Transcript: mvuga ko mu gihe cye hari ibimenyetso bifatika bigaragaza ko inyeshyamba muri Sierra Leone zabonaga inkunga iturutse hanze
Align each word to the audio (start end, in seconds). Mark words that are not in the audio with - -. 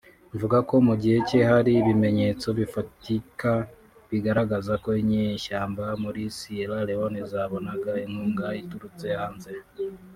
mvuga 0.33 0.57
ko 0.69 0.75
mu 0.87 0.93
gihe 1.01 1.17
cye 1.27 1.39
hari 1.51 1.71
ibimenyetso 1.81 2.47
bifatika 2.59 3.51
bigaragaza 4.09 4.73
ko 4.83 4.89
inyeshyamba 5.01 5.85
muri 6.03 6.21
Sierra 6.37 6.79
Leone 6.89 7.19
zabonaga 7.31 7.91
inkunga 8.05 8.47
iturutse 8.61 9.07
hanze 9.19 9.51